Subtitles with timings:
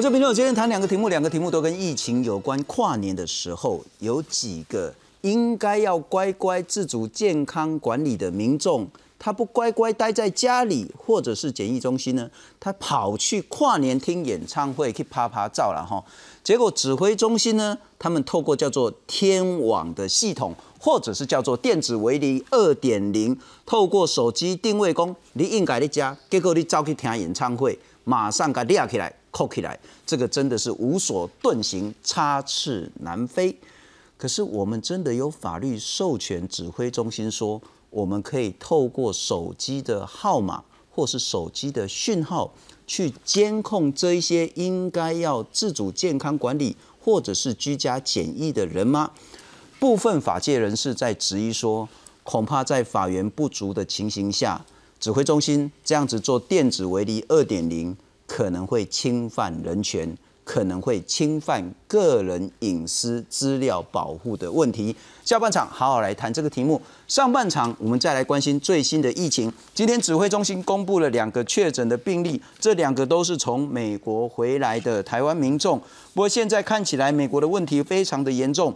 [0.00, 2.58] 观众朋友，今天谈两个题目，两个题目都跟疫情有关。
[2.62, 8.88] 跨年的时候，有几个应该要乖乖自主健康管理的民众，
[9.18, 12.30] 他不乖乖待在家里或者是检疫中心呢？
[12.58, 16.02] 他跑去跨年听演唱会，去拍拍照了哈。
[16.42, 29.14] 结果指挥中心呢，他们透过叫做天网的系统，或者是叫做电子围篱二点零，透过手机定位工，你应该在家，结果你走去听演唱会，马上给抓起来。
[29.30, 33.56] 扣起来，这个真的是无所遁形，插翅难飞。
[34.16, 42.52] 可是我们真的有法律授权指挥中心说，我们可以透过手机的号码或是手机的讯号
[42.86, 49.10] 去监控这一些应该要自主健康管理或者是居家检疫的人吗？
[49.78, 51.88] 部分法界人士在质疑说，
[52.22, 54.62] 恐怕在法源不足的情形下，
[54.98, 57.96] 指挥中心这样子做电子围篱二点零。
[58.30, 64.94] 可能会侵犯人权，可能会侵犯个人隐私资料保护的问题。
[65.24, 66.80] 下半场好好来谈这个题目。
[67.08, 69.52] 上半场我们再来关心最新的疫情。
[69.74, 75.76] 今天指挥中心公布了两个确诊的病例，这两个都是从美国回来的台湾民众。
[76.14, 78.72] 不过现在看起来，美国的问题非常的严重。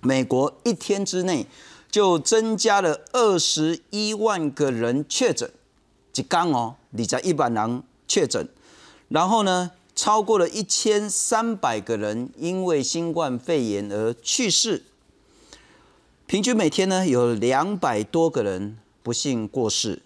[0.00, 1.44] 美国一天之内
[1.90, 5.50] 就增加了二十一万个人确诊，
[6.14, 8.48] 一刚哦，你在一万人确诊。
[9.08, 14.82] 然后呢，超过了一千三百个人因为新冠肺炎而去世，
[16.26, 20.02] 平均每天呢有两百多个人不幸过世。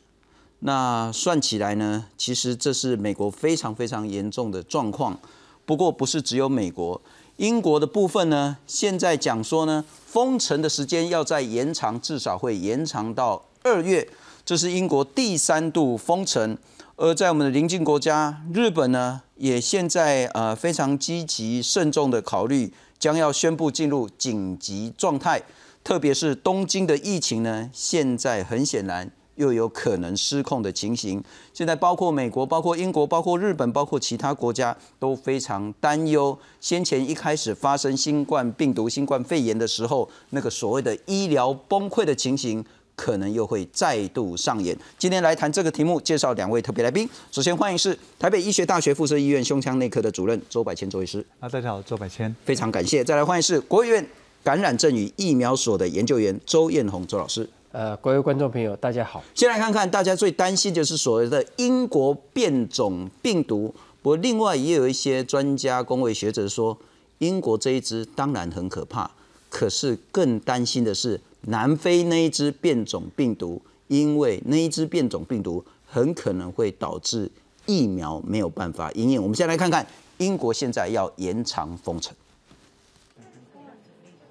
[0.60, 5.18] 那算起来呢，其实这是美国非常非常严重的状况。
[5.64, 7.00] 不过不是只有美国，
[7.38, 14.06] 英国的部分呢，现在讲说呢，封城的时间要再延长，至少会延长到二月。
[14.44, 16.58] 这是英国第三度封城。
[17.02, 25.40] 而在我们的邻近国家日本呢，也现在呃非常积极慎重的考虑，将要宣布进入紧急状态。
[25.82, 31.24] 特别是东京的疫情呢，现在很显然又有可能失控的情形。
[31.54, 36.38] 现在包括美国、包括英国、包括日本、包括其他国家都非常担忧。
[36.60, 42.62] 先前一开始发生新冠病毒、新冠肺炎的时候，那个所谓的医疗崩溃的情形。
[43.00, 44.76] 可能又会再度上演。
[44.98, 47.08] 今天来谈这个题目，介绍两位特别来宾。
[47.32, 51.24] 首先欢迎是台北医学大学附设医院胸腔内科的主任周百千周医师。
[51.38, 53.02] 啊，大家好，周百千，非常感谢。
[53.02, 54.06] 再来欢迎是国务院
[54.44, 57.48] 感染症与疫苗所的研究员周艳红周老师。
[57.72, 59.24] 呃，各位观众朋友，大家好。
[59.34, 63.74] 先来看看大家最担心就是所谓的英国变种病毒。
[64.02, 66.76] 不过另外也有一些专家、工位学者说，
[67.16, 69.10] 英国这一支当然很可怕，
[69.48, 71.18] 可是更担心的是。
[71.42, 77.30] 南非那一只变种病毒，因为那一只变种病毒很可能会导致
[77.66, 79.22] 疫苗没有办法应验。
[79.22, 79.86] 我们先来看看
[80.18, 82.14] 英国现在要延长封城。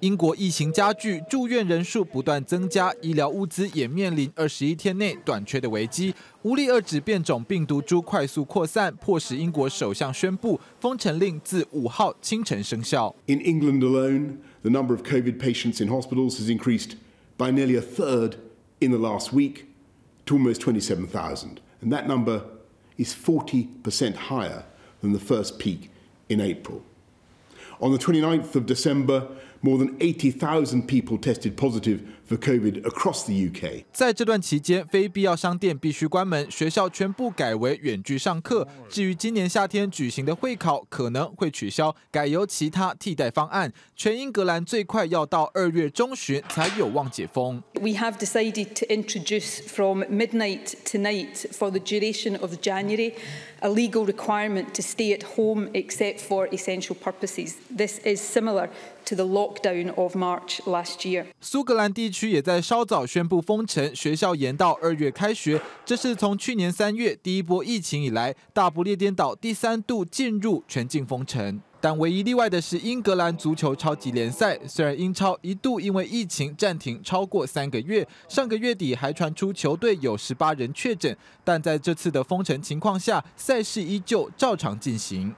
[0.00, 13.14] 英国疫情加剧，住院人数不断增加，医疗物资也面临二十一天内短缺的危机，无力遏止变种病毒株快速扩散，迫使英国首相宣布封城令自五号清晨生效。
[13.26, 16.96] In England alone, the number of COVID patients in hospitals has increased
[17.38, 18.36] by nearly a third
[18.80, 19.66] in the last week
[20.26, 22.44] to almost 27,000, and that number
[22.98, 24.64] is 40% higher
[25.00, 25.90] than the first peak
[26.28, 26.84] in April.
[27.80, 29.26] On the 29th of December,
[29.62, 33.84] more than 80,000 people tested positive for COVID across the UK.
[33.92, 38.68] 在这段期间，非必要商店必须关门，学校全部改为远距上课。
[38.88, 43.72] 至于今年夏天举行的会考，可能会取消，改由其他替代方案。
[43.96, 47.62] 全英格兰最快要到二月中旬才有望解封。
[47.80, 53.14] We have decided to introduce from midnight tonight for the duration of January
[53.60, 57.54] a legal requirement to stay at home except for essential purposes.
[57.76, 58.68] This is similar
[59.06, 61.26] to the lockdown of March last year.
[61.40, 65.60] 苏格兰地区也在稍早宣布封城，学校延到二月开学。
[65.84, 71.60] 这是从去年三月第一波疫情以来，大不列颠岛第三度进入全境封城。
[71.82, 85.34] 但唯一例外的是英格兰足球超级联赛，虽然英超一度因为疫情暂停超过三个月，上个月底还传出球队有十八人确诊，但在这次的封城情况下，赛事依旧照常进行。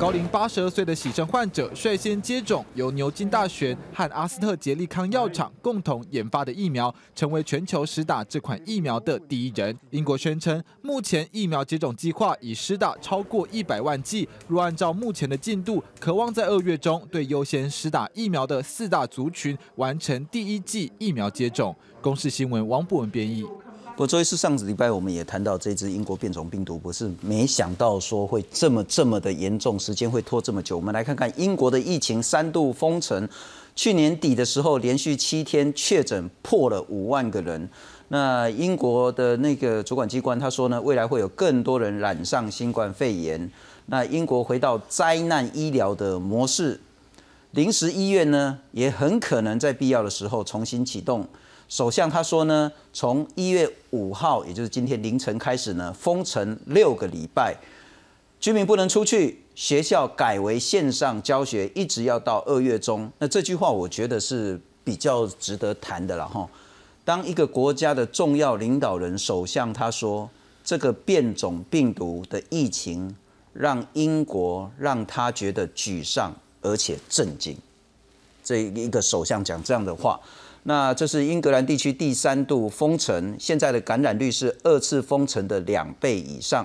[0.00, 9.78] 高龄八十二岁的喜肾患者率先接种由牛津大学和阿斯特捷利康药厂共同研发的疫苗，成为全球施打这款疫苗的第一人。
[9.90, 14.26] 英国宣称，目前疫苗接种计划已施打超过一百万剂。
[14.48, 21.76] 若按照目前的进度，渴望在二月中对优先施打疫苗的四大族群完成第一剂疫苗接种。
[22.00, 23.44] 公视新闻王博文编译。
[24.00, 30.74] 不过，周医师上个礼拜我们也谈到这支英国变种病毒，不是没想到说会这么这么的严重，时间会拖这么久。
[30.74, 33.28] 我们来看看英国的疫情三度封城，
[33.76, 37.68] 去年底的时候连续七天确诊破了五万个人。
[38.08, 43.52] 那英国的那个主管机关他说呢，未来会有更多人染上新冠肺炎。
[43.84, 46.80] 那英国回到灾难医疗的模式，
[47.50, 51.28] 临时医院呢也很可能在必要的时候重新启动。
[51.70, 57.56] 首相他说呢，从一月五号，也就是今天凌晨开始呢，封城六个礼拜，
[58.40, 63.08] 居民不能出去，学校改为线上教学，一直要到二月中。
[63.18, 66.44] 那这句话我觉得是比较值得谈的了哈。
[67.04, 70.28] 当一个国家的重要领导人、首相他说，
[70.64, 73.14] 这个变种病毒的疫情
[73.52, 77.56] 让英国让他觉得沮丧而且震惊，
[78.42, 80.18] 这一个首相讲这样的话。
[80.70, 86.64] 那这是英格兰地区第三度封城，现在的感染率是二次封城的两倍以上。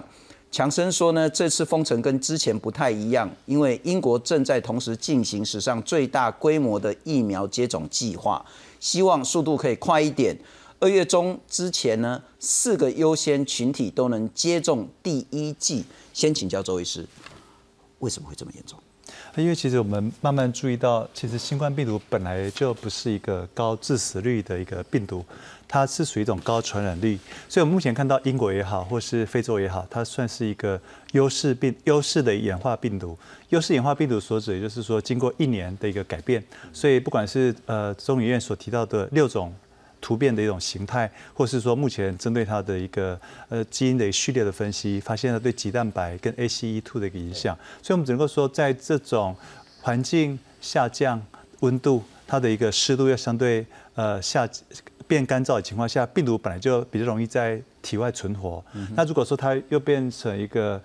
[0.51, 8.45] 强生说呢，这次封城跟之前不太一样，因为英国正在同时进行史上最大规模的疫苗接种计划，
[8.79, 10.37] 希望速度可以快一点。
[10.79, 15.83] 二月中之前呢，四个优先群体都能接种第一剂。
[16.13, 17.03] 先请教周医师，
[17.97, 18.77] 为什么会这么严重？
[19.41, 25.25] 因为其实我们慢慢注意到，其实新冠病毒本来就不是一个高致死率的一个病毒，
[25.67, 27.19] 它是属于一种高传染率。
[27.49, 30.79] 所以，我们目前看到英国也好，或是非洲也好，它算是一个
[31.11, 33.17] 优势病、优势的演化病毒。
[33.49, 36.41] 优势演化病毒所指，也就是说，经过一年的一个改变，
[36.71, 39.53] 所以不管是呃中医院所提到的六种。
[40.05, 43.19] 突变的一种形态，或是说目前针对它的一个
[43.49, 47.57] 呃基因的序列的分析，发现了对肌蛋白跟 ACE2 的一个影响。
[47.81, 49.35] 所以，我们只能够说，在这种
[49.81, 51.19] 环境下降
[51.61, 53.65] 温度，它的一个湿度要相对
[53.95, 54.47] 呃下
[55.07, 58.63] 变干燥的情况下，病毒本来就比较容易在体外存活。
[58.95, 60.79] 那如果说它又变成一个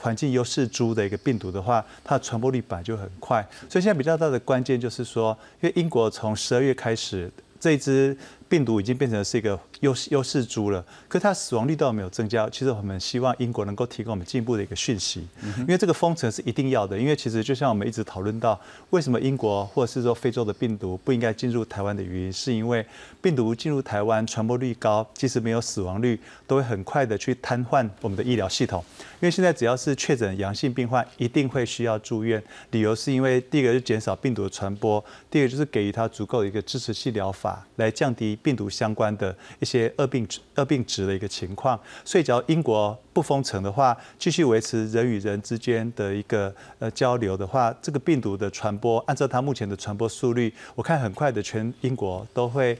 [0.00, 3.46] 环境优势株的一个病毒的话，它的传播率本来就很快。
[3.68, 7.30] 所以现在比较大的关键就是说，因为英国从十二月开始
[7.60, 8.16] 这支。
[8.52, 12.46] 病毒已经变成是一个优优势株了，可是它死亡率倒没有增加。
[12.50, 15.26] 其实我们希望英国能够提供我们进一步的一个讯息，
[15.60, 16.98] 因为这个封城是一定要的。
[16.98, 18.60] 因为其实就像我们一直讨论到，
[18.90, 22.84] 为什么英国或者是说非洲的病毒不应该进入台湾的原因，是因为
[23.22, 28.84] 病毒进入台湾传播率高，即使没有死亡率，都会很快的去瘫痪我们的医疗系统。
[29.20, 38.36] 因为现在只要是确诊阳性病患，一定会需要住院，理由是因为第一个是减少病毒的传播，第二个就是给予他足够的一个支持性疗法来降低。
[38.42, 52.76] 病毒相关的一些恶病恶病值的一个情况，所以只要英国不封城的话，继续维持人与人之间的一个呃交流的话，这个病毒的传播，按照它目前的传播速率，我看很快的全英国都会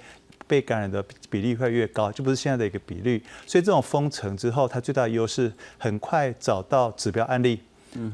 [0.46, 3.22] 被感染的比例会越高，就不是现在的一个比率。
[3.46, 7.60] 所以这种封城之后，它最大的优势，很快找到指标案例。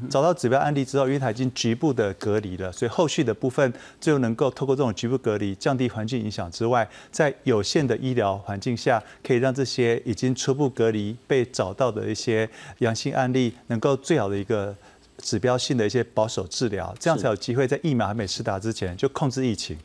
[0.09, 12.49] 找到指标案例之后，因为它已经局部的隔离了，所以后续的部分就能够透过这种局部隔离降低环境影响之外，在有限的医疗环境下，可以让这些已经初步隔离被找到的一些
[12.79, 14.75] 阳性案例，能够最好的一个
[15.17, 19.77] 指标性的一些保守治疗，这样才有机会在疫苗还没施打之前就控制疫情。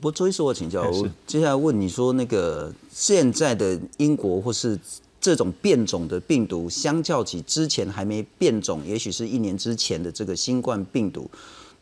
[0.00, 4.78] 不过周医师，我请教，我接下来问你说，那个现在的英国或是？
[5.20, 11.28] 这种变种的病毒，相较起之前还没变种，也许是一年之前的这个新冠病毒，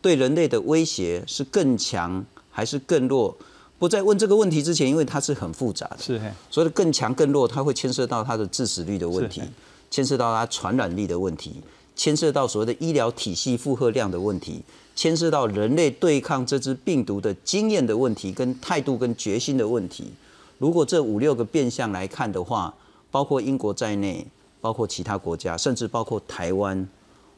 [0.01, 3.37] 对人类的威胁是更强还是更弱？
[3.79, 9.43] 不在问这个问题之前，因为它是很复杂的，是，所以更强更弱，它会牵涉到它的致死率的问题，
[9.91, 11.61] 牵涉到它传染力的问题，
[11.95, 14.63] 牵涉到所谓的医疗体系负荷量的问题，
[14.95, 20.13] 牵涉到人类对抗这支病毒的经验的问题，跟态度跟决心的问题。
[20.59, 22.73] 如果这五六个变相来看的话，
[23.15, 24.27] 包括英国在内，
[24.61, 26.85] 包括其他国家，甚至包括台湾，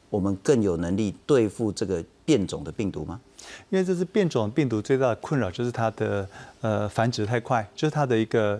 [0.08, 3.20] 我们更有能力对付这个变种的病毒吗？
[3.68, 6.26] 因为这是变种病毒最大的困扰，就是它的
[6.62, 8.58] 呃繁殖太快，就是它的一个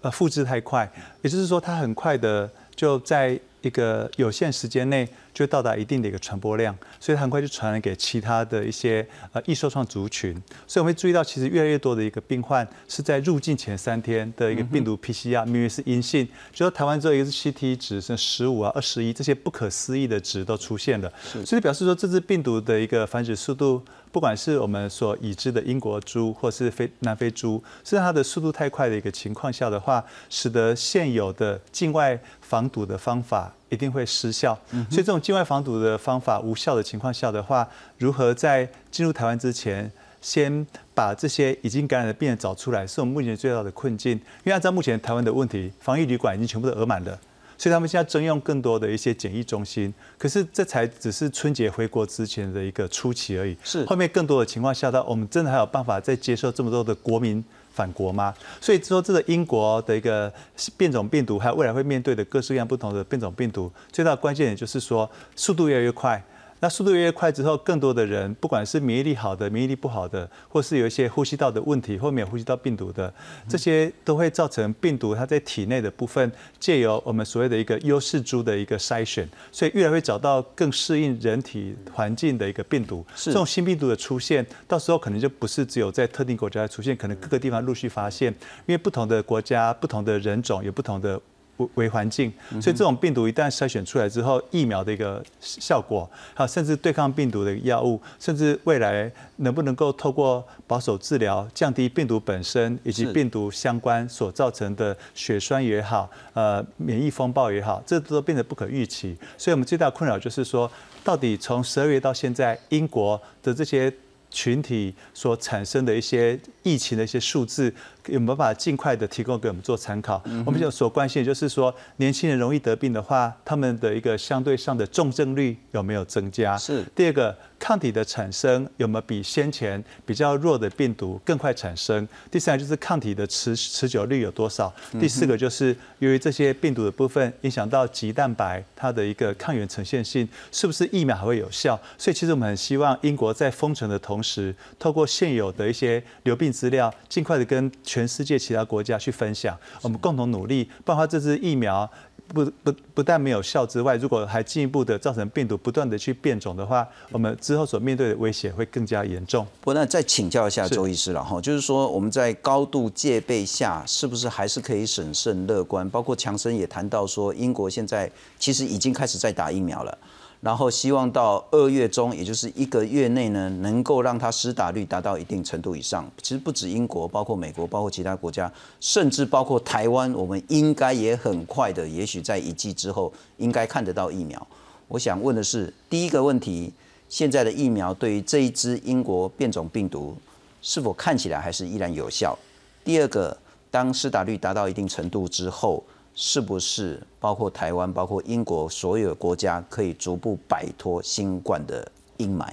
[0.00, 0.92] 呃复制太快，
[1.22, 5.08] 也就是说它很快的就在一个有限时间内。
[5.36, 10.32] 就到达一定的一个传播量，所以很快就传染给其他的一些呃易受创族群。
[10.66, 21.12] 所以我们会注意到，其实越来越多的一个病患是在入境前三天的一个病毒 PCR 明明是阴性，就说台湾之后一个是 CT 值是十五啊、二十一这些不可思议的值都出现了，
[21.44, 23.84] 所以表示说这支病毒的一个繁殖速度，
[24.16, 33.52] 不管是我们所已知的英国猪或是非南非猪，是它的速度太快的一个情况下的话，使得现有的境外防堵的方法。
[33.68, 34.58] 一定会失效，
[34.88, 37.68] 所以这种境外防堵的方法无效的情况下的话，
[37.98, 39.90] 如何在进入台湾之前，
[40.22, 44.12] 先把这些已经感染的病人找出来，是我们目前最大的困境。
[44.12, 47.18] 因为按照目前台湾的问题，防疫旅馆已经全部都额满了。
[47.58, 53.56] 所以他们现在征用更多的一些检疫中心，可是这才只是春节回国之前的一个初期而已。
[53.62, 58.34] 是后面更多的情况下，到我们真的还有办法再接受这么多的国民返国吗？
[58.60, 60.32] 所以说，这个英国的一个
[60.76, 66.22] 变种病毒，还有未来会面对的各式各样不同的变种病毒，最大的关键点就是说，速度越来越快。
[66.60, 73.12] 那速度越越快之后，更多的人，不管是免疫力好的、免疫力不好的，或是有一些呼吸道的问题，或没有呼吸道病毒的，
[73.48, 83.04] 这些都会造成病毒它在体内的部分，借由我们所谓的一个优势株的一个筛选，所以越来越找到更适应人体环境的一个病毒。
[83.14, 88.32] 是这种新病毒的出现，到时候可能就不是只有在特定国家出现，可能各个地方陆续发现，
[88.66, 91.20] 因为不同的国家、不同的人种有不同的。
[91.56, 109.16] 为为环境，所以这种病毒一旦筛选出来之后，疫苗的一个效果，还有甚至对抗病毒的药物，甚至未来能不能够透过保守治疗降低病毒本身以及病毒相关所造成的血栓也好，呃，免疫风暴也好，这都变得不可预期。
[109.38, 110.70] 所以我们最大的困扰就是说，
[111.02, 113.92] 到底从十二月到现在，英国的这些
[114.30, 117.72] 群体所产生的一些疫情的一些数字，
[118.06, 120.20] 有没有办法尽快的提供给我们做参考？
[120.44, 126.58] 我们就所关心的就是说，年轻人容易得病的话，他们的一个相对上的重症率有没有增加？
[126.58, 132.06] 是第二个，抗体的产生有没有比先前比较弱的病毒更快产生？
[132.32, 134.74] 第三个就是抗体的持持久率有多少？
[134.98, 141.78] 第四个就是由于这些病毒的部分影响到棘蛋白它的一个抗原呈现性，是不是疫苗还会有效？
[141.96, 151.88] 所以其实我们很希望英国在封城的同时，透过现有的一些流病资料，尽快的跟全世界其他国家去分享，我们共同努力，不然的话这支疫苗。
[152.34, 159.46] 不不不但没有效之外，如果还进一步的造成病毒不断的去变种的话，我们之后所面对的威胁会更加严重。
[159.60, 165.88] 不那再请教一下周医师了哈，就是说我们在高度戒备下，是不是还是可以审慎乐观？
[165.88, 168.10] 包括强生也谈到说，英国现在
[168.40, 169.96] 其实已经开始在打疫苗了，
[170.40, 176.08] 然后希望到二月中，也就是一个月内呢，能够让它施打率达到一定程度以上。
[176.22, 184.46] 其实不止英国，包括美国，包括其他国家，甚至包括台湾，我们应该也很快的，也许在一季之后，应该看得到疫苗。
[184.88, 186.72] 我想问的是，第一个问题，
[187.08, 190.16] 现在的疫苗对于这一支英国变种病毒
[190.62, 192.38] 是否看起来还是依然有效？
[192.84, 193.36] 第二个，
[193.70, 195.82] 当施打率达到一定程度之后，
[196.18, 202.46] 是不是包括台湾、包括英国所有国家可以逐步摆脱新冠的阴霾？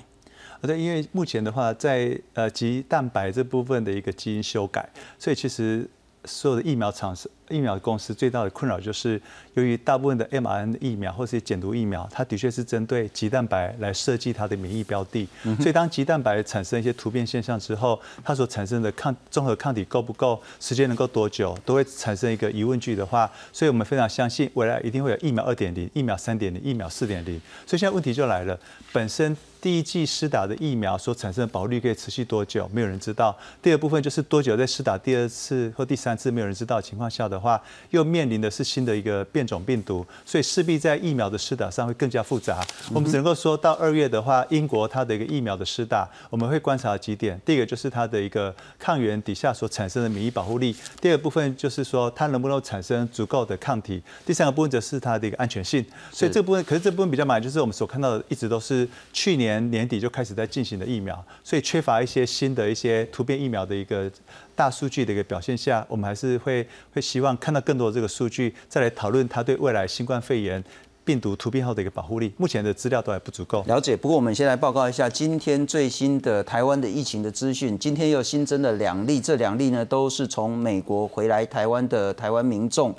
[0.62, 5.89] 呃对，因为目前的话，在呃及蛋白这部分的一个基因修改，所以其实
[6.25, 9.22] 所有的疫苗厂商、疫苗公司最大的困扰就是，
[9.53, 15.27] 由于大部分的 mRNA 疫苗或是减毒疫苗，它的确是针对棘蛋白来设计它的免疫标的，
[15.60, 27.39] 所以当棘蛋白产生一些突变现象之后，它所产生的抗综合抗体够不够，时间能够多久，都会产生一个疑问句的话，所以我们非常相信未来一定会有疫苗二点零、疫苗三点零、疫苗四点零。
[27.67, 28.60] 所以现在问题就来了，
[28.91, 33.38] 本身第一剂施打的疫苗所产生的保护率可以持续多久，没有人知道。
[33.62, 37.42] 第二部分就是多久再施打第二次或第三次，没有人知道的情况下的话，
[37.89, 42.65] 又面临的是新的一个变种病毒，所以势必在疫苗的施打上会更加复杂。
[42.93, 47.39] 我们只能够说到二月的话，英国它的一个疫苗的施打，我们会观察几点。
[47.45, 55.83] 第一个就是它的一个抗原底下所产生的免疫保护力；第二部分就是说它能不能产生足够的抗体；第三个部分则是它的一个安全性。
[56.12, 64.09] 所以这部分，可是这部分比较麻烦，就是我们所看到的一直都是去年年底就开始在进行的疫苗，所以缺乏一些新的一些突变疫苗的一个
[64.55, 70.63] 大数据的一个表现下，我们还是会会希望看到更多的这个数据，再来讨论它对未来新冠肺炎
[71.05, 72.31] 病毒突变后的一个保护力。
[72.38, 73.63] 目前的资料都还不足够。
[73.67, 73.98] 了解。
[73.98, 77.77] 不过我们先来报告一下今天最新的台湾的疫情的资讯。
[77.77, 82.95] 今天又新增了两例，这两例呢都是从美国回来台湾的台湾民众。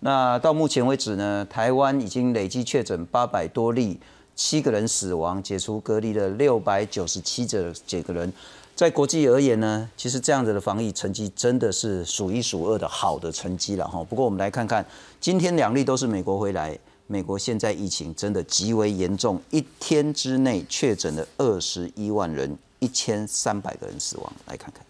[0.00, 3.98] 那到目前为止呢，台湾已经累计确诊八百多例，
[4.34, 8.32] 七个人死亡，解除隔离了六百九十七这几个人。
[8.74, 14.02] 在国际而言呢，其实这样子的防疫成绩真的是数一数二的好的成绩了哈。
[14.02, 14.84] 不过我们来看看，
[15.20, 16.76] 今天两例都是美国回来，
[17.06, 24.32] 美国现在疫情真的极为严重，一天之内确诊了二十一万人，一千三百个人死亡。
[24.46, 24.84] 来看看。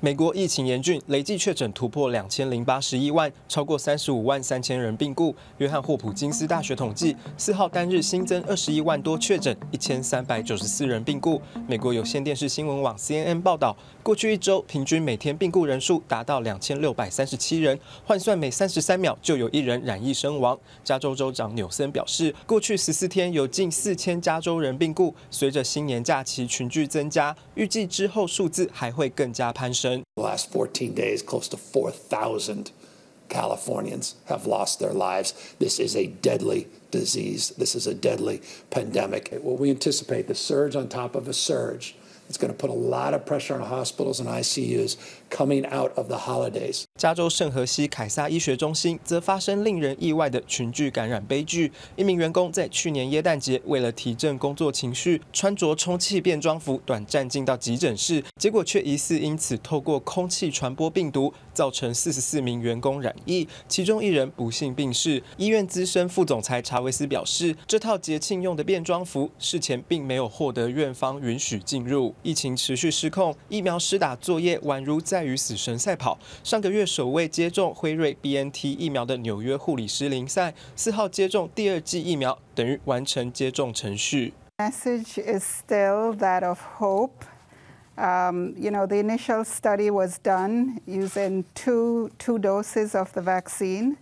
[0.00, 5.34] 美国疫情严峻，累计确诊突破两千零八十一万，超过三十五万三千人病故。
[5.56, 11.40] 约翰霍普金斯大学统计，四号单日新增二十一万多确诊，一千三百九十四人病故。
[11.66, 20.58] 美国有线电视新闻网 CNN 报道，过去一周平均每天病故人数达到两千六百三十七人，换算每三十三秒就有一人染疫身亡。
[20.82, 25.14] 加州州长纽森表示，过去十四天有近四千加州人病故。
[25.30, 29.83] 随着新年假期群聚增加，预计之后数字还会更加攀升。
[29.84, 32.70] The last 14 days, close to 4,000
[33.28, 35.54] Californians have lost their lives.
[35.58, 37.50] This is a deadly disease.
[37.50, 39.28] This is a deadly pandemic.
[39.42, 41.96] What we anticipate the surge on top of a surge.
[42.28, 44.96] It's going to put a lot of pressure on hospitals and ICUs
[45.34, 46.84] coming out of the holidays.
[46.96, 51.72] 加州圣荷西凯撒医学中心则发生令人意外的群聚感染悲剧。
[51.96, 65.22] 一名员工在去年耶诞节为了提振工作情绪，穿着充气便装服短暂进到急诊室，结果却疑似因此透过空气传播病毒，造成四十四名员工染疫，其中一人不幸病逝。
[65.36, 72.14] 医院资深副总裁查维斯表示，这套节庆用的便装服事前并没有获得院方允许进入。
[72.22, 76.18] 疫情持续失控，疫苗施打作业宛如在与死神赛跑。
[76.42, 84.34] 上个月首位接种辉瑞 BNT 疫苗的纽约护理师林赛，四号接种第二剂疫苗，等于完成接种程序。
[84.58, 87.24] Message is still that of hope.
[87.96, 93.96] Um, you know, the initial study was done using two two doses of the vaccine.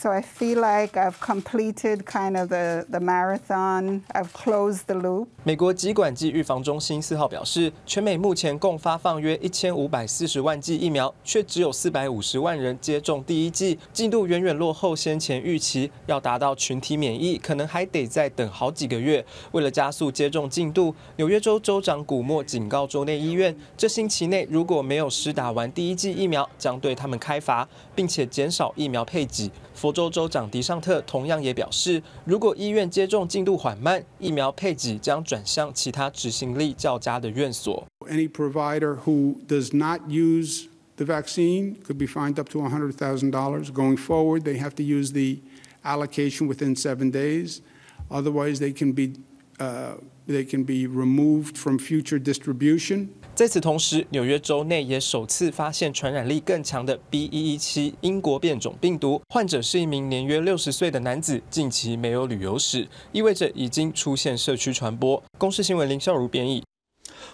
[0.00, 4.02] So I feel like I've completed kind of the, the marathon.
[4.14, 5.26] I've closed the loop.
[5.42, 15.90] 美国疾管及预防中心四号表示，全美目前共发放约一千五百四十万剂疫苗，却只有四百五十万人接种第一剂，进度远远落后先前预期。
[16.06, 19.24] 要达到群体免疫，可能还得再等好几个月。
[19.50, 29.50] 为了加速接种进度，纽约州州长古莫警告州内医院，这星期内如果没有施打完第一剂疫苗，将对他们开罚，并且减少疫苗配给。
[29.77, 37.85] 佛州州长迪尚特同样也表示，如果医院接种进度缓慢，疫苗配给将转向其他执行力较佳的院所。
[38.07, 40.67] Any provider who does not use
[40.97, 43.71] the vaccine could be fined up to $100,000.
[43.71, 45.39] Going forward, they have to use the
[45.83, 47.61] allocation within seven days.
[48.09, 49.13] Otherwise, they can be
[49.59, 49.95] uh,
[50.27, 53.09] they can be removed from future distribution.
[53.38, 65.22] 在此同时，纽约州内也首次发现传染力更强的 B.1.1.7 英国变种病毒，患者是一名年约六十岁的男子，近期没有旅游史，意味着已经出现社区传播。
[65.38, 66.64] 公视新闻林孝如编译。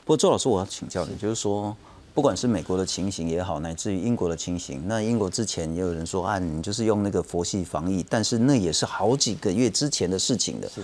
[0.05, 1.75] 不过周老师，我要请教你，就是说，
[2.13, 10.69] 不管是美国的情形也好，乃至于英国的情形，那英国之前也有人说啊，你就是用那个佛系防疫，但是那也是好几个月之前的事情了。
[10.69, 10.83] 是，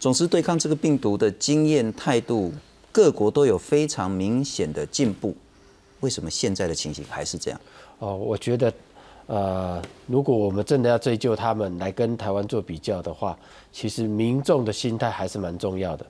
[0.00, 2.52] 总之对抗这个病毒的经验态度。
[2.96, 5.36] 各国都有非常明显的进步，
[6.00, 7.60] 为什么现在的情形还是这样？
[7.98, 8.72] 哦，我觉得，
[9.26, 13.38] 呃，如果我们真的要追究他们来跟台湾做比较的话，
[13.70, 16.06] 其实民众的心态还是蛮重要的。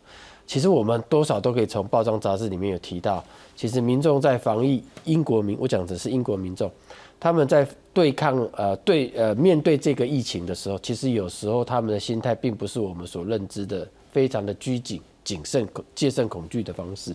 [0.47, 3.25] 其实我们多少都可以从报章杂志里面有提到，
[3.57, 6.71] 其实民众在防疫，英国民，我讲的是英国民众，
[7.19, 15.03] 他们在对抗呃对呃面对这个疫情的时候，其实有时候他们的心态并不是我们所认知的非常的拘谨。
[15.27, 17.13] 谨慎、戒慎恐惧的方式，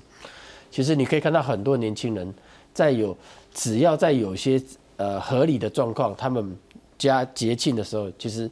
[0.70, 2.34] 其实你可以看到很多年轻人
[2.74, 3.18] 在有
[3.54, 4.62] 只要在有些
[4.98, 6.54] 呃合理的状况，他们
[6.98, 8.52] 加节庆的时候，其实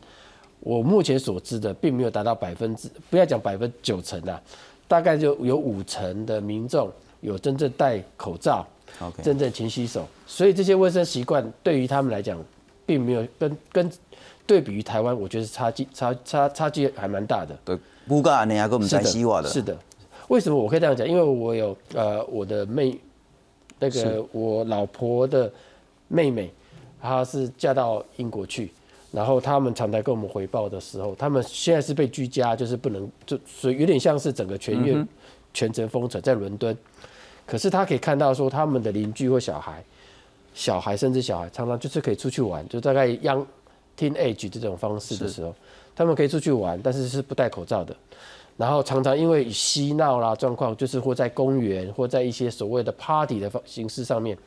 [0.62, 4.41] 我目前所知的并没有达到百分之不要讲百分之九成啊，
[4.88, 8.65] 大概就有五成的民众有真正戴口罩，
[9.22, 12.41] 真正勤洗手，所以这些卫生习惯对于他们来讲，
[12.86, 13.91] 并没有跟跟
[14.48, 17.60] 对比于台湾，我觉得差距差差差距还蛮大的。
[17.65, 17.78] 对。
[18.10, 19.78] 不干你还跟我们在希望的，是的。
[20.30, 21.08] 为什么我可以这样讲？
[21.08, 23.00] 因为我有呃我的妹，
[23.78, 25.52] 那个我老婆的
[26.08, 26.52] 妹妹，
[27.00, 28.72] 她是嫁到英国去，
[29.12, 35.08] 然后他们常来跟我们回报的时候，他们现在是被居家，就是不能就所以有点像是整个全院
[35.54, 36.76] 全程封城在伦敦。
[37.45, 39.84] 可是他可以看到说，他们的邻居或小孩，
[40.54, 43.45] 小孩甚至小孩常常就是可以出去玩，就大概 young
[43.98, 45.54] teenage 这种方式的时候。
[45.99, 47.93] 他们可以出去玩，但是是不戴口罩的。
[48.55, 54.38] 然后常常因为嬉闹啦状况，就是或在公园或在一些所谓的 party 的形式上面，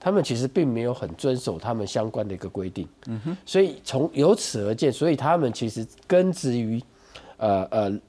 [0.00, 2.88] 他们其实并没有很遵守他们相关的一个规定。
[3.08, 3.36] 嗯哼。
[3.44, 6.82] 所以从由此而见，所以他们其实根植于
[7.36, 8.00] 呃呃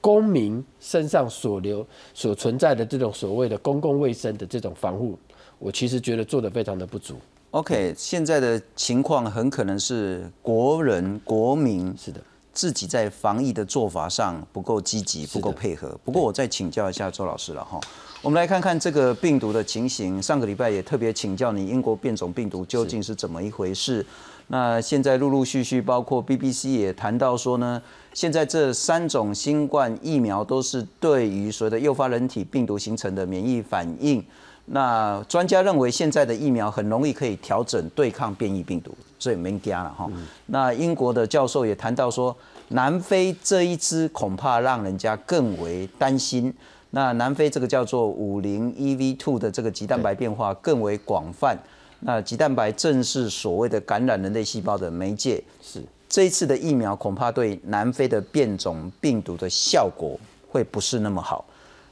[0.00, 5.16] 公民身上所留所存在的这种所谓的公共卫生的这种防护，
[5.60, 7.14] 我其实觉得做得非常的不足。
[7.52, 12.20] OK，现在的情况很可能是国人、国民是的
[12.52, 15.98] 自己在防疫的做法上不够积极、不够配合。
[16.04, 17.80] 不过我再请教一下周老师了哈，
[18.22, 20.22] 我们来看看这个病毒的情形。
[20.22, 24.06] 上个礼拜也特别请教你，英国变种病毒究竟是怎么一回事？
[24.46, 27.82] 那现在陆陆续续，包括 BBC 也谈到说呢，
[28.14, 34.24] 现在这三种新冠疫苗都是对于所谓的诱发人体病毒形成的免疫反应。
[34.66, 40.08] 那专家认为，现在的疫苗很容易可以调整对抗变异病毒，所以没加了哈。
[40.46, 42.36] 那英国的教授也谈到说，
[42.68, 46.54] 南非这一支恐怕让人家更为担心。
[46.90, 51.56] 那南非这个叫做五零 EV2 的这个棘蛋白变化更为广泛。
[52.00, 55.42] 那棘蛋白正是所谓的感染人类细胞的媒介。
[55.60, 60.18] 是这一次的疫苗恐怕对南非的变种病毒的效果
[60.48, 61.44] 会不是那么好。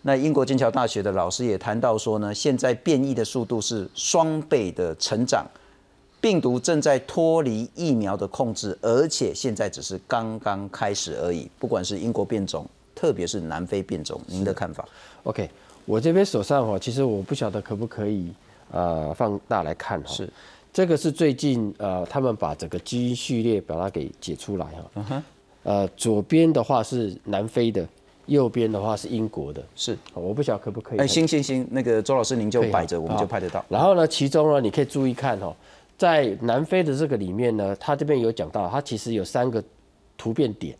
[0.03, 5.45] 那英国剑桥大学的老师也谈到说呢，现在变异的速度是双倍的成长，
[6.21, 11.51] 病毒正在脱离疫苗的控制，而且现在只是刚刚开始而已。
[11.59, 14.87] 不管是英国变种，特别是南非变种，您的看法
[15.25, 15.51] ？OK，
[15.85, 18.33] 我这边手上哈，其实我不晓得可不可以
[18.71, 20.09] 呃放大来看哈。
[20.09, 20.29] 是，
[20.73, 24.91] 这个是最近呃他们把整个基因序列把它给解出来哈。
[24.95, 25.23] 嗯哼。
[25.65, 27.87] 呃，左边的话是南非的。
[28.29, 30.99] 右边的话是英国的，是，我不晓得可不可以。
[30.99, 33.65] 哎，行行行，那个周老师您就摆着，我们就拍得到。
[33.69, 35.57] 然后呢，其中呢，你可以注意看哦，
[35.97, 39.65] 在南非的这个里面呢，它这边有讲到，它其实有三个
[40.19, 40.77] 突变点，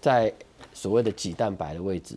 [0.00, 0.32] 在
[0.72, 2.16] 所谓的几蛋白的位置，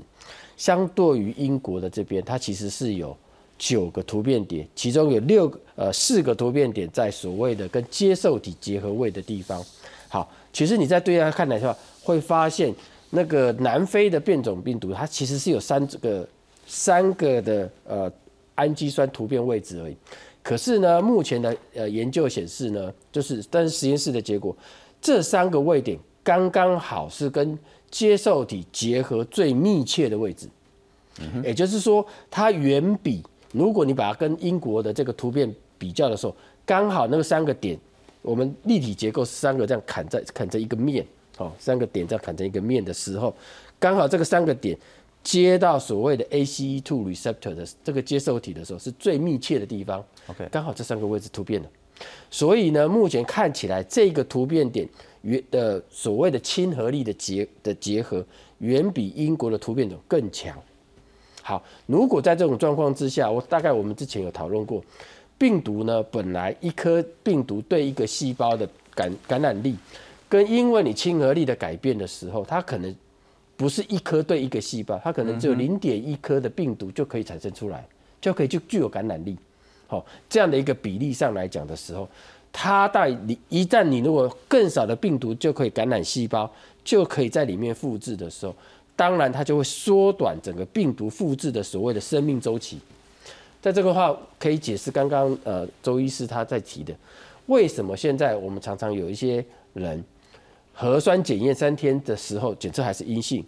[0.55, 3.15] 相对于英国的这边，它其实是有
[3.57, 9.61] 九个突变点，其中有六个呃四个突变点在所谓的跟接受体结合位的地方。
[10.07, 12.73] 好，其实你在对它看来的话，会发现。
[13.11, 16.27] 那个南非的变种病毒，它其实是有三个
[16.65, 18.11] 三个的呃
[18.55, 19.95] 氨基酸突变位置而已。
[20.41, 24.55] 可是呢，目前的呃研究显示呢，就是但是实验室的结果，
[24.99, 27.59] 这三个位点刚刚好是跟
[27.91, 30.47] 接受体结合最密切的位置。
[31.43, 33.21] 也就是说，它远比
[33.51, 37.77] 如果你把它跟英国的这个突变比较的时候，刚好那个三个点，
[38.21, 41.05] 我们立体结构是三个这样砍在砍在一个面。
[41.41, 43.33] 哦，三个点在砍成一个面的时候，
[43.79, 44.77] 刚好这个三个点
[45.23, 50.03] 接到所谓的 ACE2 receptor 的这个接受体的时候，是最密切的地方。
[50.27, 51.69] OK，刚好这三个位置突变了，
[52.29, 54.87] 所以呢，目前看起来这个突变点
[55.23, 58.23] 与的所谓的亲和力的结的结合，
[58.59, 60.55] 远比英国的突变种更强。
[61.41, 64.83] 好，如果在这种状况之下，我大概我们之前有讨论过，
[65.39, 69.75] 病毒呢本来一颗病毒对一个细胞的感感染力。
[70.31, 72.95] 跟因为你亲和力的改变的时候，它可能
[73.57, 77.85] 不是一颗对一个细胞，它可能只有零点一颗的病毒就可以产生出来，
[78.21, 79.37] 就可以就具有感染力。
[79.87, 82.07] 好，这样的一个比例上来讲的时候，
[82.49, 86.49] 它在你一旦你如果更少的病毒就可以感染细胞，
[86.81, 88.55] 就可以在里面复制的时候，
[88.95, 92.79] 当然它就会缩短整个病毒复制的所谓的生命周期。
[93.61, 96.95] 在这个话可以解释刚刚呃周医师他在提的，
[97.47, 100.01] 为什么现在我们常常有一些人。
[100.81, 103.45] 核酸检验三天的时候检测还是阴性，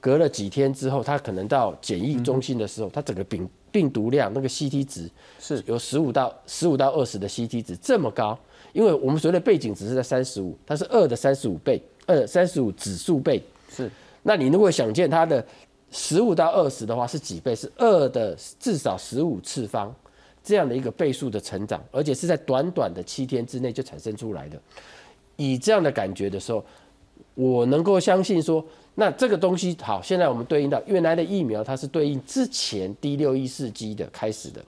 [0.00, 8.36] 隔了几天之后，他可能到检疫中心的时候，他整个病病毒量那个 CT 值是有十五到十五到二十的 CT 值这么高，
[8.72, 13.40] 因为我们所谓的背景值是在三十五，它是二的三十五倍，二三十五指数倍
[13.70, 13.88] 是。
[14.24, 15.46] 那你如果想见它的
[15.92, 17.54] 十五到二十的话是几倍？
[17.54, 19.94] 是二的至少十五次方
[20.42, 24.60] 这样的一个倍数的成长，而且是在短短的七天之内就产生出来的。
[25.36, 26.64] 以这样的感觉的时候，
[27.34, 28.64] 我能够相信说，
[28.94, 30.02] 那这个东西好。
[30.02, 34.62] 现在我们对应到原来的疫苗，它是对应之前 D 六一四 G 的开始的。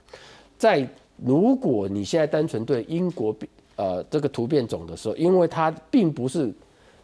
[0.57, 3.37] 在如果你现在单纯对英国
[3.77, 6.53] 呃这个突变种的时候，因为它并不是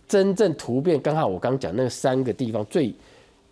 [0.08, 2.94] 真正突变，刚好我刚讲那三个地方最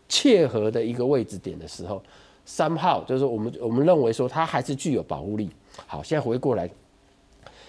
[0.08, 2.02] 切合的一个位置点的时候，
[2.46, 5.50] 三号就是我们我们认为说它还是具有保护力。
[5.86, 6.68] 好，现在回过来。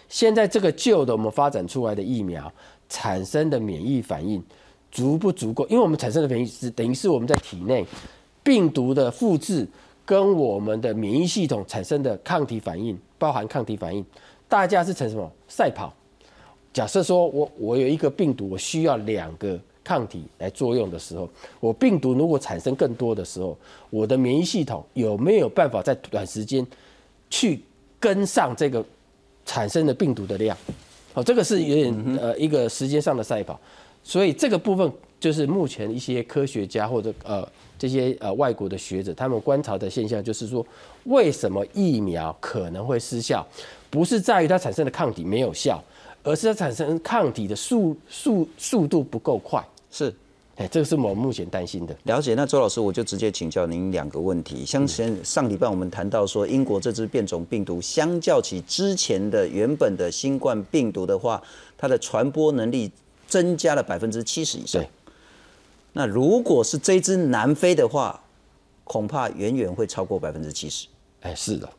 [0.10, 2.52] 现在这个旧的我们发展出来的疫苗
[2.89, 4.43] 产生的免疫反应
[4.91, 5.65] 足不足够？
[5.67, 7.86] 因为我们产生的免疫是等于是我们在体内
[8.43, 9.67] 病毒的复制
[10.04, 14.04] 跟我们的免疫系统产生的抗体反应，包含抗体反应，
[14.48, 15.93] 大家是成什么赛跑？
[16.74, 23.56] 假设说我我有一个病毒，我需要两个抗体来作用的时候，我病毒如果产生更多的时候，
[23.91, 26.65] 我的免疫系统有没有办法在短时间
[27.30, 27.62] 去
[28.00, 28.84] 跟上这个？
[29.50, 30.56] 产生的病毒的量，
[31.12, 33.60] 好，这个是有点呃一个时间上的赛跑，
[34.04, 40.64] 所以这个部分就是目前一些科学家或者呃这些呃外国的学者他们观察的现象，就是说
[41.06, 43.44] 为什么疫苗可能会失效，
[43.90, 45.84] 不是在于它产生的抗体没有效，
[46.22, 49.66] 而是它产生抗体的速速速度不够快。
[49.90, 50.14] 是。
[50.60, 51.95] 哎，这个是我们目前担心的。
[52.04, 54.65] 了解，那周老师，我就直接请教您两个问题。
[54.65, 61.41] 像前上礼拜我们谈到说，英国这支变种病毒相较起之前的原本的新冠病毒的话，
[61.78, 62.91] 它的传播能力
[63.26, 64.84] 增加了百分之七十以上。
[65.93, 68.22] 那如果是这支南非的话，
[68.84, 70.88] 恐怕远远会超过百分之七十。
[71.22, 71.69] 哎，是的，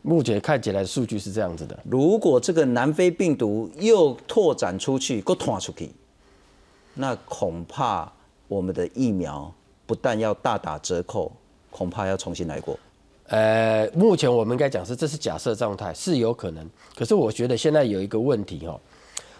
[0.00, 1.78] 目前看起来数据是这样子的。
[1.90, 5.90] 如果这个南非病毒又拓展出去，够拓出去。
[6.94, 8.10] 那恐怕
[8.48, 9.52] 我们的疫苗
[9.84, 11.30] 不但要大打折扣，
[11.70, 12.78] 恐怕要重新来过。
[13.28, 16.68] 呃，目前我们应该讲是这是假设状态，是有可能。
[16.94, 18.78] 可是我觉得现在有一个问题哦，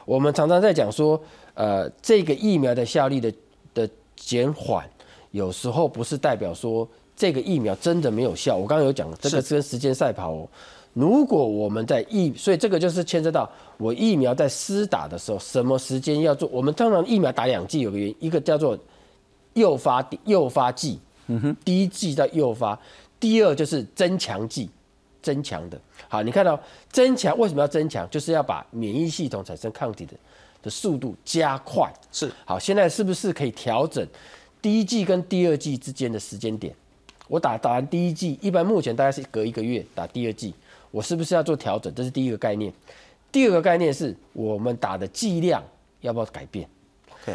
[0.05, 1.21] 我们常常在讲说，
[1.53, 3.33] 呃，这个疫苗的效力的
[3.75, 4.89] 的减缓，
[5.33, 8.57] 有时候不是代表说这个疫苗真的没有效。
[8.57, 10.49] 我刚刚有讲，这个是跟时间赛跑哦。
[10.95, 16.49] 如果我们在疫，所以这个就是牵涉到我疫苗在施打的时候，什么时间要做？
[16.53, 18.79] 我们通常疫苗打两剂，有个原因，一个叫做
[19.55, 22.79] 诱发诱发剂，嗯哼，第一剂叫诱发，
[23.19, 24.71] 第二就是增强剂，
[25.21, 25.77] 增强的。
[26.09, 26.59] 好，你看到
[26.93, 28.09] 增强为什么要增强？
[28.09, 30.15] 就是要把免疫系统产生抗体的
[30.63, 31.93] 的速度加快。
[32.13, 34.07] 是，好，现在是不是可以调整
[34.63, 36.73] 第一剂跟第二剂之间的时间点？
[37.27, 40.55] 我打打完第一剂，一般目前大概是隔一个月打第二剂。
[40.95, 41.93] 我是不是要做调整？
[41.93, 42.73] 这是第一个概念。
[43.33, 45.61] 第二个概念是我们打的剂量
[46.03, 46.69] 要不要改变？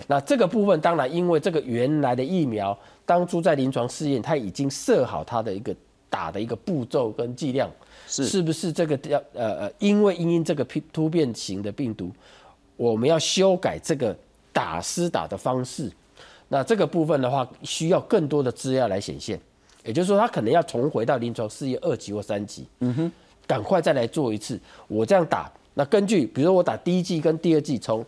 [0.08, 5.76] 那这个部分当然，因为这个原来的疫苗当初在临床试验，它已经设好它的一个
[6.10, 7.70] 打的一个步骤跟剂量，
[8.08, 12.10] 是是不是这个要呃呃，因为因因这个突变型的病毒，
[12.78, 14.16] 我们要修改这个
[14.54, 15.92] 打施打的方式。
[16.48, 19.38] 那这个部分的话，需要更多的资料来显现。
[19.84, 22.66] 也就是说，它可能要重回到临床试验二级或三级。
[22.80, 23.12] 嗯哼。
[23.50, 28.06] 赶快再来做一次，我这样打，那根据比如说我打第一剂跟第二剂，从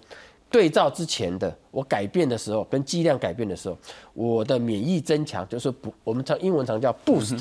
[0.51, 3.75] 对照之前的我改变的时候，跟剂量改变的时候，
[4.13, 7.39] 我的免疫增强就是不，我们常英文常叫 boost，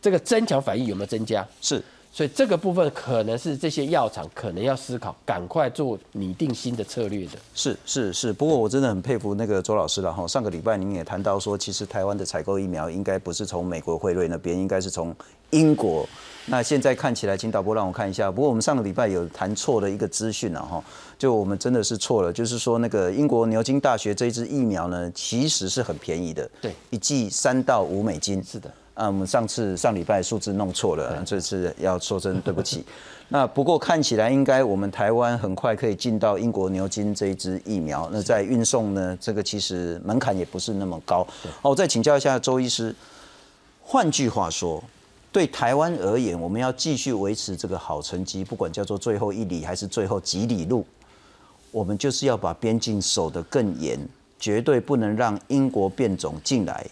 [0.00, 1.46] 这个增强反应有没有增加？
[1.60, 1.80] 是，
[2.16, 7.32] 所以这个部分可能是这些药厂可能要思考，赶快做拟定新的策略的。
[7.54, 10.26] 是是是，不过我真的很佩服那个周老师了哈。
[10.26, 15.14] 上个礼拜您也谈到说，其实台湾的采购疫苗应该不是从美国辉瑞那边，应该是从
[15.50, 16.08] 英国。
[16.46, 18.30] 那现在看起来，请导播让我看一下。
[18.30, 20.82] 不过我们上个礼拜有谈错的一个资讯了哈，
[21.18, 28.42] 就我们真的是错了，就是说那个英国牛津大学这支疫苗呢，其实是很便宜的，对，一剂三到五美金。
[28.42, 32.84] 是的，啊，我们上次上礼拜数字弄错了，这次要说声对不起。
[33.28, 38.08] 那不过看起来应该我们台湾很快可以进到英国牛津这一支疫苗。
[38.12, 41.26] 那在运送呢，这个其实门槛也不是那么高。
[41.62, 42.92] 好，我再请教一下周医师，
[43.82, 44.82] 换句话说。
[45.32, 50.82] 对台湾而言，我们要继续维持这个好成绩，不管叫做最后一里还是最后几里路，
[51.70, 54.00] 我们就是要把边境守得更严，
[54.38, 56.86] 绝对不能让英国变种进来，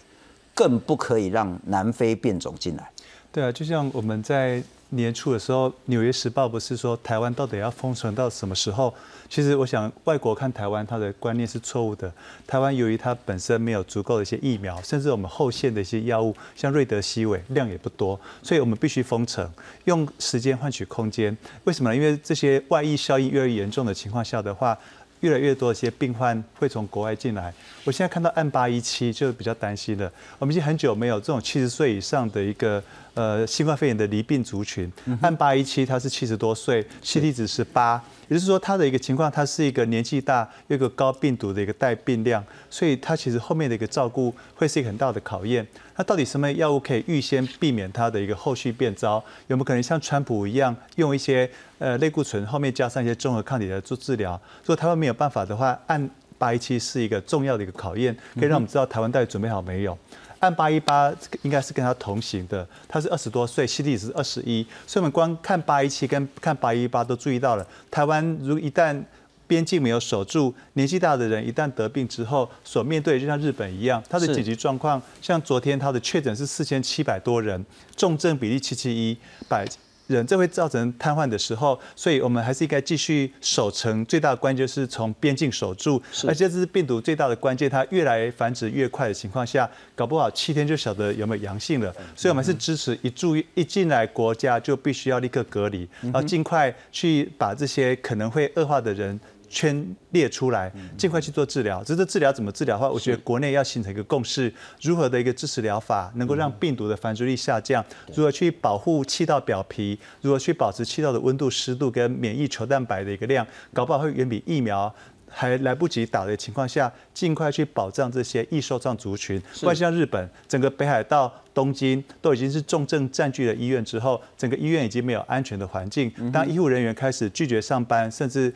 [0.55, 2.89] 更不可以让南非变种进来。
[3.31, 4.63] 对啊，就像我们在。
[4.89, 8.93] 年初的时候，《纽约时报》不是说台湾到底要封城到什么时候？
[9.27, 12.09] 其实我想，外国看台湾，他的观念是错误的。
[12.45, 19.51] 台湾由于它本身没有足够的一些疫苗，甚至我们后线的一些药物，像瑞德西韦量也不多，所以我们必须封城，
[19.85, 21.35] 用时间换取空间。
[21.63, 21.95] 为什么呢？
[21.95, 24.77] 因为这些外溢效应越来越严重的情况下的话。
[25.21, 30.11] 越来越多一些病患会从国外进来，我现在看到案八一七就比较担心了。
[30.37, 34.91] 我们已经很久没有这种七十岁以上的一个呃新冠肺炎的离病族群。
[35.21, 38.03] 案八一七它是七十多岁，CT 值是八。
[38.27, 45.65] 也就是说，它的一个情况，它是一个年纪大又一个高病毒的一个带病量，所以它其实后面的一个照顾会是一个很大的考验。
[45.97, 49.23] 那到底什么药物可以预先避免它的一个后续变糟？
[49.47, 54.39] 有没有可能像川普一样，用一些呃类固醇后面加上一些综合抗体来做治疗？
[54.63, 59.97] 如果台湾没有办法的话，按八一七是一个重要的一个考验，可以让我们知道台湾到底准备好没有。
[60.45, 69.03] 按八一八应该是跟他同行的，他是二十多岁 T 值是二十一，所以我们光看八一七跟看八一八都注意到了，台湾如一旦
[69.47, 79.17] 边境没有守住，年纪大的人一旦得病之后，所面对就像日本一样，他的紧急状况，像昨天他的确诊是四千七百多人，重症比例七七一
[79.49, 79.65] 百。
[80.07, 84.05] 人这会造成瘫痪的时候，所以我们还是应该继续守城。
[84.05, 91.93] 最大的关键是从边境守住，而且这是病毒最大的关键，它越来繁殖越快的情况下，搞不好七天就晓得有没有阳性了。
[92.15, 99.19] 所以我们是支持一注一进来国家就必须要立刻隔离，然后尽快去把这些可能会恶化的人。
[99.49, 101.83] 圈列出来，尽快去做治疗。
[101.83, 114.93] 只是治疗怎么治疗的话，我觉得国内要形成一个共识，如何的一个支持疗法，能够让病毒的繁殖力下降，如何去保护气道表皮，如何去保持气道的温度、湿度跟免疫球蛋白的一个量，搞不好会远比疫苗
[115.29, 119.41] 还来不及打的情况下，尽快去保障这些易受伤族群。
[119.61, 126.11] 不然像日本，整个北海道、东京都已经是重症占据了医院之后，整个医院已经没有安全的环境。
[126.31, 128.53] 当医护人员开始拒绝上班，甚至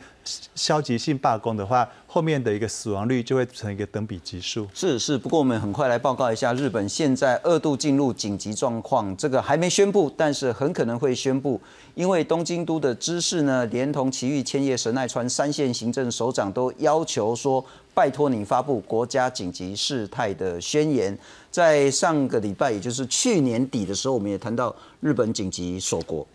[0.54, 4.68] 消极性罢工的话，后面的一个死亡率就会成一个等比级数。
[4.74, 11.58] 是是，不过我们很快来报告一下，日本现在二度进入紧急状况，这个还没宣布，但是很可能会宣布，
[11.94, 17.64] 因为东京都的知事呢，连同埼玉、千叶、神奈川三县行政首长都要求说，
[18.00, 21.14] 拜托你发布国家紧急事态的宣言。
[21.50, 26.26] 在上个礼拜，也就是去年底的时候，我们也谈到日本紧急锁国。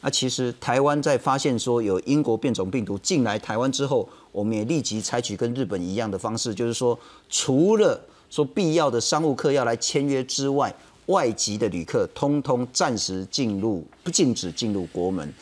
[0.00, 6.98] 那其实台湾在发现说有英国变种病毒进来台湾之后，我们也立即采取跟日本一样的方式，就是说，
[7.30, 10.74] 除了说必要的商务客要来签约之外，
[11.06, 15.32] 外籍的旅客通通暂时进入不禁止进入国门。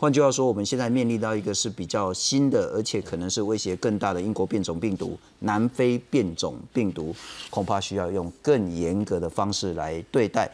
[0.00, 7.14] 换句话说，我们现在面临到一个是比较新的，而且可能是威胁更大的英国变种病毒、南非变种病毒，
[7.50, 10.50] 恐怕需要用更严格的方式来对待。